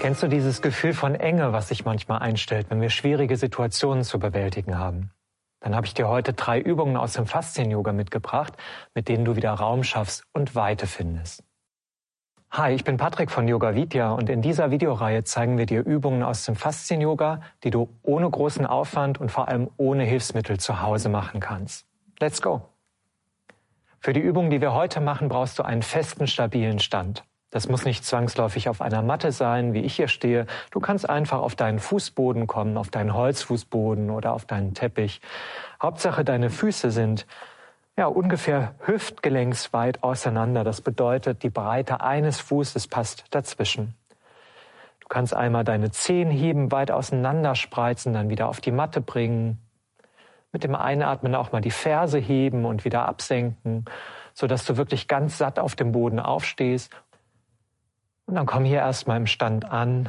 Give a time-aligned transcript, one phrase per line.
[0.00, 4.18] Kennst du dieses Gefühl von Enge, was sich manchmal einstellt, wenn wir schwierige Situationen zu
[4.18, 5.12] bewältigen haben?
[5.60, 8.52] Dann habe ich dir heute drei Übungen aus dem Faszien-Yoga mitgebracht,
[8.94, 11.47] mit denen du wieder Raum schaffst und Weite findest.
[12.50, 16.22] Hi, ich bin Patrick von Yoga Vidya und in dieser Videoreihe zeigen wir dir Übungen
[16.22, 21.10] aus dem Faszien-Yoga, die du ohne großen Aufwand und vor allem ohne Hilfsmittel zu Hause
[21.10, 21.86] machen kannst.
[22.18, 22.62] Let's go!
[24.00, 27.22] Für die Übung, die wir heute machen, brauchst du einen festen, stabilen Stand.
[27.50, 30.46] Das muss nicht zwangsläufig auf einer Matte sein, wie ich hier stehe.
[30.70, 35.20] Du kannst einfach auf deinen Fußboden kommen, auf deinen Holzfußboden oder auf deinen Teppich.
[35.82, 37.26] Hauptsache, deine Füße sind
[37.98, 40.62] ja, ungefähr hüftgelenksweit auseinander.
[40.62, 43.94] Das bedeutet, die Breite eines Fußes passt dazwischen.
[45.00, 49.58] Du kannst einmal deine Zehen heben, weit auseinander spreizen, dann wieder auf die Matte bringen.
[50.52, 53.84] Mit dem Einatmen auch mal die Ferse heben und wieder absenken,
[54.32, 56.94] so dass du wirklich ganz satt auf dem Boden aufstehst.
[58.26, 60.08] Und dann komm hier erstmal im Stand an,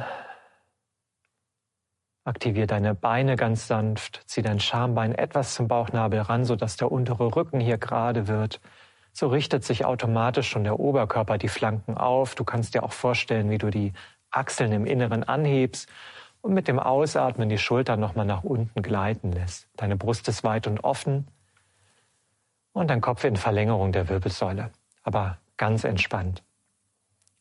[2.30, 7.34] Aktivier deine Beine ganz sanft, zieh dein Schambein etwas zum Bauchnabel ran, sodass der untere
[7.34, 8.60] Rücken hier gerade wird.
[9.12, 12.36] So richtet sich automatisch schon der Oberkörper die Flanken auf.
[12.36, 13.92] Du kannst dir auch vorstellen, wie du die
[14.30, 15.88] Achseln im Inneren anhebst
[16.40, 19.66] und mit dem Ausatmen die Schultern nochmal nach unten gleiten lässt.
[19.76, 21.26] Deine Brust ist weit und offen
[22.72, 24.70] und dein Kopf in Verlängerung der Wirbelsäule,
[25.02, 26.44] aber ganz entspannt.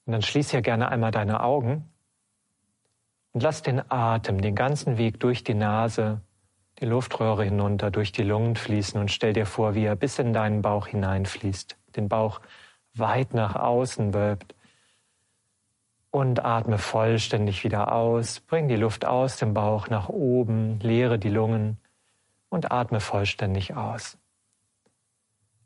[0.07, 1.91] Und dann schließ hier gerne einmal deine Augen
[3.33, 6.21] und lass den Atem den ganzen Weg durch die Nase,
[6.79, 10.33] die Luftröhre hinunter, durch die Lungen fließen und stell dir vor, wie er bis in
[10.33, 12.41] deinen Bauch hineinfließt, den Bauch
[12.93, 14.55] weit nach außen wölbt.
[16.11, 21.29] Und atme vollständig wieder aus, bring die Luft aus dem Bauch nach oben, leere die
[21.29, 21.77] Lungen
[22.49, 24.17] und atme vollständig aus.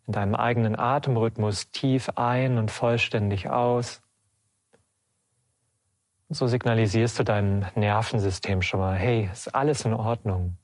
[0.06, 4.02] In deinem eigenen Atemrhythmus tief ein und vollständig aus.
[6.30, 10.58] So signalisierst du deinem Nervensystem schon mal, hey, ist alles in Ordnung.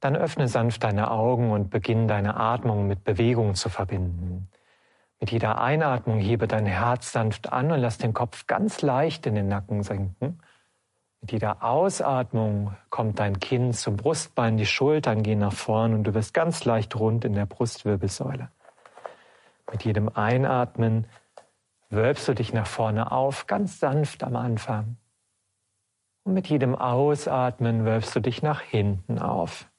[0.00, 4.48] Dann öffne sanft deine Augen und beginne deine Atmung mit Bewegung zu verbinden.
[5.20, 9.34] Mit jeder Einatmung hebe dein Herz sanft an und lass den Kopf ganz leicht in
[9.34, 10.38] den Nacken senken.
[11.20, 16.14] Mit jeder Ausatmung kommt dein Kinn zum Brustbein, die Schultern gehen nach vorn und du
[16.14, 18.50] wirst ganz leicht rund in der Brustwirbelsäule.
[19.70, 21.06] Mit jedem Einatmen
[21.90, 24.96] wölbst du dich nach vorne auf, ganz sanft am Anfang.
[26.24, 29.70] Und mit jedem Ausatmen wölbst du dich nach hinten auf.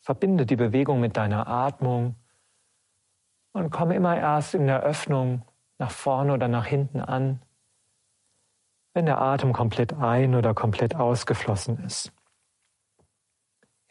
[0.00, 2.16] Verbinde die Bewegung mit deiner Atmung
[3.52, 5.42] und komme immer erst in der Öffnung
[5.78, 7.42] nach vorne oder nach hinten an,
[8.94, 12.12] wenn der Atem komplett ein- oder komplett ausgeflossen ist.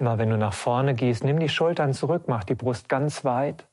[0.02, 3.68] Immer wenn du nach vorne gehst, nimm die Schultern zurück, mach die Brust ganz weit.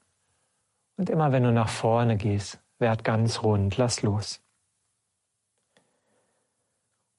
[0.98, 4.42] Und immer wenn du nach vorne gehst, werd ganz rund, lass los.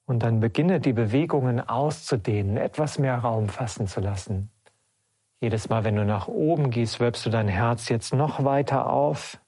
[0.06, 4.48] Und dann beginne die Bewegungen auszudehnen, etwas mehr Raum fassen zu lassen.
[5.40, 9.40] Jedes Mal, wenn du nach oben gehst, wölbst du dein Herz jetzt noch weiter auf.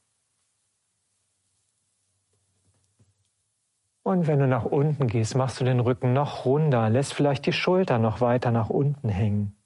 [4.05, 7.53] Und wenn du nach unten gehst, machst du den Rücken noch runder, lässt vielleicht die
[7.53, 9.57] Schulter noch weiter nach unten hängen.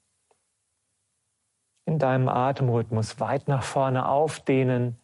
[1.85, 4.97] In deinem Atemrhythmus weit nach vorne aufdehnen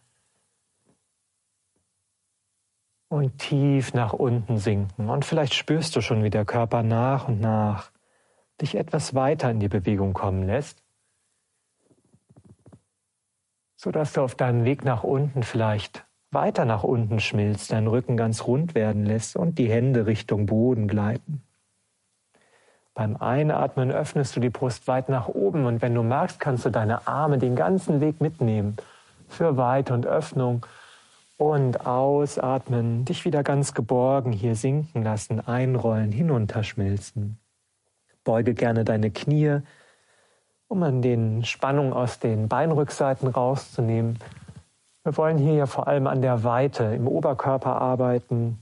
[3.10, 5.10] und tief nach unten sinken.
[5.10, 7.92] Und vielleicht spürst du schon, wie der Körper nach und nach
[8.62, 10.84] dich etwas weiter in die Bewegung kommen lässt,
[13.76, 18.46] sodass du auf deinem Weg nach unten vielleicht weiter nach unten schmilzt, deinen Rücken ganz
[18.46, 21.44] rund werden lässt und die Hände Richtung Boden gleiten.
[22.94, 26.70] Beim Einatmen öffnest du die Brust weit nach oben und wenn du magst, kannst du
[26.70, 28.78] deine Arme den ganzen Weg mitnehmen
[29.28, 30.66] für Weite und Öffnung
[31.38, 37.40] und ausatmen, dich wieder ganz geborgen hier sinken lassen, einrollen, hinunterschmilzen.
[38.24, 39.60] Beuge gerne deine Knie,
[40.68, 44.20] um an den Spannungen aus den Beinrückseiten rauszunehmen
[45.04, 48.60] wir wollen hier ja vor allem an der Weite im Oberkörper arbeiten.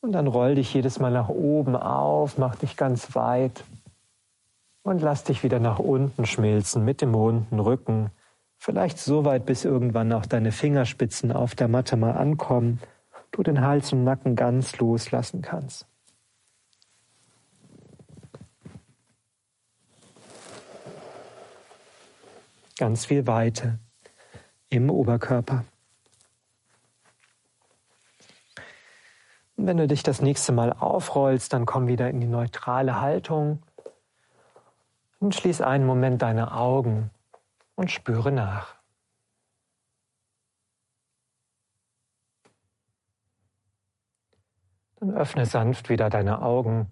[0.00, 3.62] Und dann roll dich jedes Mal nach oben auf, mach dich ganz weit
[4.82, 8.10] und lass dich wieder nach unten schmilzen mit dem runden Rücken.
[8.58, 12.80] Vielleicht so weit, bis irgendwann auch deine Fingerspitzen auf der Matte mal ankommen,
[13.30, 15.86] du den Hals und Nacken ganz loslassen kannst.
[22.82, 23.78] Ganz viel Weite
[24.68, 25.64] im Oberkörper.
[29.54, 33.62] Wenn du dich das nächste Mal aufrollst, dann komm wieder in die neutrale Haltung
[35.20, 37.12] und schließ einen Moment deine Augen
[37.76, 38.74] und spüre nach.
[44.96, 46.90] Dann öffne sanft wieder deine Augen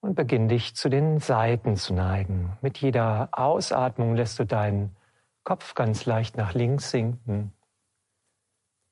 [0.00, 2.56] und beginn dich zu den Seiten zu neigen.
[2.60, 4.96] Mit jeder Ausatmung lässt du deinen
[5.44, 7.52] Kopf ganz leicht nach links sinken.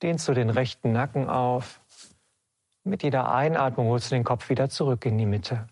[0.02, 1.80] Dehnst du den rechten Nacken auf.
[2.82, 5.66] Mit jeder Einatmung holst du den Kopf wieder zurück in die Mitte.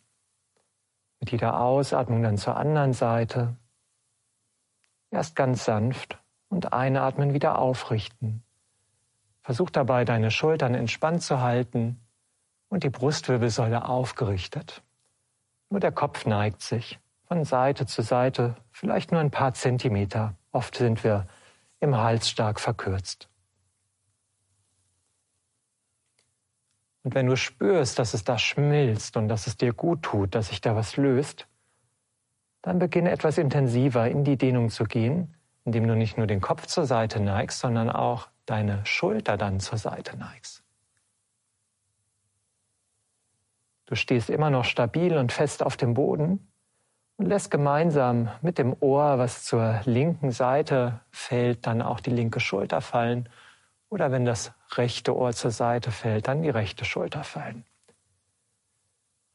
[1.21, 3.57] Mit jeder Ausatmung dann zur anderen Seite.
[5.11, 8.43] Erst ganz sanft und einatmen wieder aufrichten.
[9.43, 12.01] Versuch dabei, deine Schultern entspannt zu halten
[12.69, 14.83] und die Brustwirbelsäule aufgerichtet.
[15.71, 20.35] Nur der Kopf neigt sich von Seite zu Seite, vielleicht nur ein paar Zentimeter.
[20.53, 21.27] Oft sind wir
[21.81, 23.29] im Hals stark verkürzt.
[27.03, 30.49] Und wenn du spürst, dass es da schmilzt und dass es dir gut tut, dass
[30.49, 31.47] sich da was löst,
[32.63, 35.35] dann beginne etwas intensiver in die Dehnung zu gehen,
[35.67, 39.77] indem du nicht nur den Kopf zur Seite neigst, sondern auch deine Schulter dann zur
[39.77, 40.64] Seite neigst.
[43.87, 46.49] Du stehst immer noch stabil und fest auf dem Boden
[47.17, 52.41] und lässt gemeinsam mit dem Ohr, was zur linken Seite fällt, dann auch die linke
[52.41, 53.29] Schulter fallen.
[53.89, 57.65] Oder wenn das rechte Ohr zur Seite fällt, dann die rechte Schulter fallen.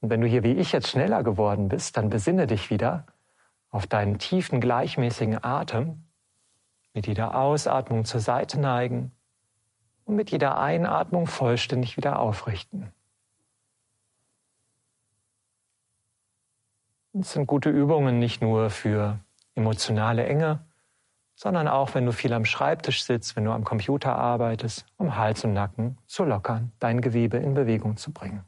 [0.01, 3.05] Und wenn du hier wie ich jetzt schneller geworden bist, dann besinne dich wieder
[3.69, 6.03] auf deinen tiefen, gleichmäßigen Atem,
[6.93, 9.11] mit jeder Ausatmung zur Seite neigen
[10.05, 12.91] und mit jeder Einatmung vollständig wieder aufrichten.
[17.19, 19.19] Das sind gute Übungen nicht nur für
[19.53, 20.65] emotionale Enge,
[21.35, 25.43] sondern auch, wenn du viel am Schreibtisch sitzt, wenn du am Computer arbeitest, um Hals
[25.43, 28.45] und Nacken zu lockern, dein Gewebe in Bewegung zu bringen.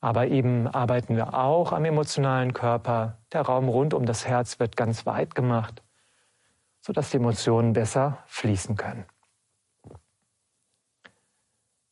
[0.00, 3.18] Aber eben arbeiten wir auch am emotionalen Körper.
[3.34, 5.82] Der Raum rund um das Herz wird ganz weit gemacht,
[6.80, 9.04] sodass die Emotionen besser fließen können.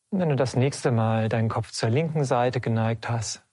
[0.08, 3.44] Und wenn du das nächste Mal deinen Kopf zur linken Seite geneigt hast,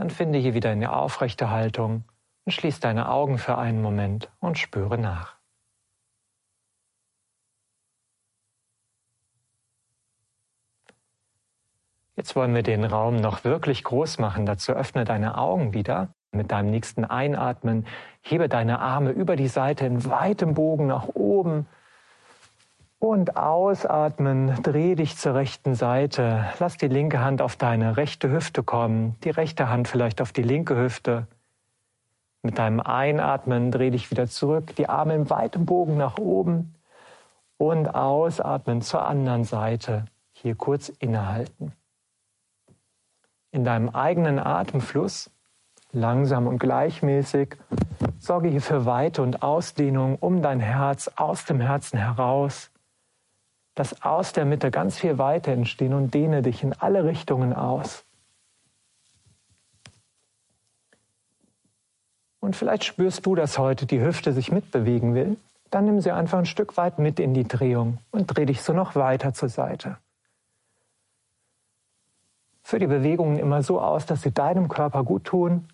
[0.00, 2.04] dann finde hier wieder eine aufrechte Haltung
[2.46, 5.36] und schließ deine Augen für einen Moment und spüre nach.
[12.16, 14.46] Jetzt wollen wir den Raum noch wirklich groß machen.
[14.46, 16.14] Dazu öffne deine Augen wieder.
[16.32, 17.86] Mit deinem nächsten Einatmen
[18.22, 21.66] hebe deine Arme über die Seite in weitem Bogen nach oben
[23.00, 26.44] und ausatmen, dreh dich zur rechten Seite.
[26.60, 30.42] Lass die linke Hand auf deine rechte Hüfte kommen, die rechte Hand vielleicht auf die
[30.42, 31.26] linke Hüfte.
[32.42, 36.74] Mit deinem Einatmen dreh dich wieder zurück, die Arme im weiten Bogen nach oben
[37.56, 40.04] und ausatmen zur anderen Seite.
[40.32, 41.72] Hier kurz innehalten.
[43.50, 45.30] In deinem eigenen Atemfluss,
[45.92, 47.56] langsam und gleichmäßig,
[48.18, 52.70] sorge hier für Weite und Ausdehnung um dein Herz, aus dem Herzen heraus
[53.80, 58.04] Lass aus der Mitte ganz viel Weite entstehen und dehne dich in alle Richtungen aus.
[62.40, 65.38] Und vielleicht spürst du, dass heute die Hüfte sich mitbewegen will.
[65.70, 68.74] Dann nimm sie einfach ein Stück weit mit in die Drehung und dreh dich so
[68.74, 69.96] noch weiter zur Seite.
[72.62, 75.68] Führ die Bewegungen immer so aus, dass sie deinem Körper gut tun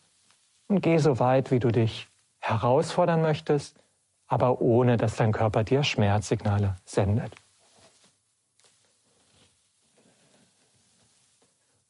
[0.68, 2.06] und geh so weit, wie du dich
[2.38, 3.80] herausfordern möchtest,
[4.28, 7.32] aber ohne dass dein Körper dir Schmerzsignale sendet.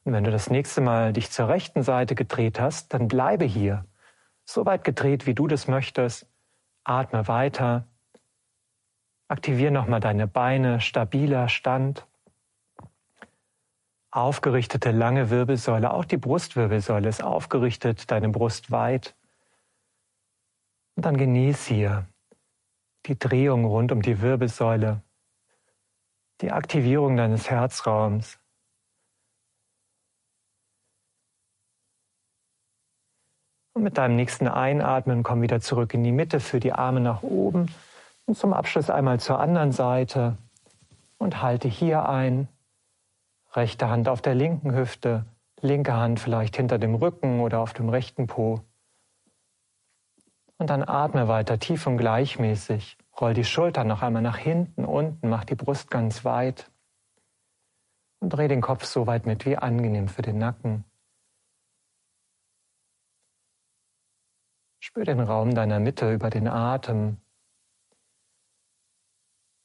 [0.06, 3.84] Und wenn du das nächste Mal dich zur rechten Seite gedreht hast, dann bleibe hier,
[4.44, 6.28] so weit gedreht, wie du das möchtest.
[6.84, 7.88] Atme weiter.
[9.26, 12.06] Aktiviere nochmal deine Beine, stabiler Stand.
[14.12, 19.16] Aufgerichtete lange Wirbelsäule, auch die Brustwirbelsäule ist aufgerichtet, deine Brust weit.
[20.94, 22.06] Und dann genieß hier
[23.06, 25.02] die Drehung rund um die Wirbelsäule,
[26.42, 28.38] die Aktivierung deines Herzraums.
[33.76, 37.22] Und mit deinem nächsten Einatmen komm wieder zurück in die Mitte, für die Arme nach
[37.22, 37.66] oben
[38.24, 40.38] und zum Abschluss einmal zur anderen Seite
[41.18, 42.48] und halte hier ein.
[43.52, 45.26] Rechte Hand auf der linken Hüfte,
[45.60, 48.62] linke Hand vielleicht hinter dem Rücken oder auf dem rechten Po.
[50.56, 52.96] Und dann atme weiter tief und gleichmäßig.
[53.20, 56.70] Roll die Schultern noch einmal nach hinten, unten, mach die Brust ganz weit.
[58.20, 60.84] Und dreh den Kopf so weit mit wie angenehm für den Nacken.
[64.86, 67.16] Spür den Raum deiner Mitte über den Atem.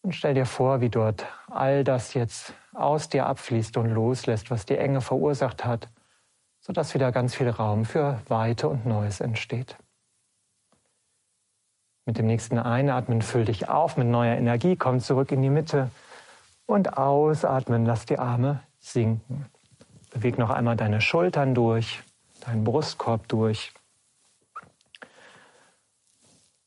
[0.01, 4.65] Und stell dir vor, wie dort all das jetzt aus dir abfließt und loslässt, was
[4.65, 5.89] die Enge verursacht hat,
[6.59, 9.77] sodass wieder ganz viel Raum für Weite und Neues entsteht.
[12.07, 15.91] Mit dem nächsten Einatmen füll dich auf mit neuer Energie, komm zurück in die Mitte
[16.65, 19.45] und ausatmen, lass die Arme sinken.
[20.09, 22.01] Beweg noch einmal deine Schultern durch,
[22.43, 23.71] deinen Brustkorb durch.